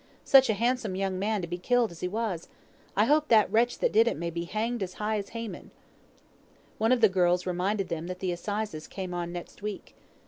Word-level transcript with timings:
Such 0.25 0.49
a 0.49 0.55
handsome 0.55 0.95
young 0.95 1.19
man 1.19 1.43
to 1.43 1.47
be 1.47 1.59
killed 1.59 1.91
as 1.91 1.99
he 1.99 2.07
was. 2.07 2.47
I 2.97 3.05
hope 3.05 3.27
the 3.27 3.45
wretch 3.47 3.77
that 3.77 3.91
did 3.91 4.07
it 4.07 4.17
may 4.17 4.31
be 4.31 4.45
hanged 4.45 4.81
as 4.81 4.93
high 4.95 5.19
as 5.19 5.29
Haman." 5.29 5.69
One 6.79 6.91
of 6.91 7.01
the 7.01 7.07
girls 7.07 7.45
reminded 7.45 7.89
them 7.89 8.07
that 8.07 8.17
the 8.17 8.31
assizes 8.31 8.87
came 8.87 9.13
on 9.13 9.31
next 9.31 9.61
week. 9.61 9.93